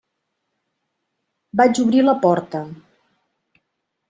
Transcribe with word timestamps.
Vaig 1.61 1.83
obrir 1.85 2.01
la 2.07 2.17
porta. 2.25 2.63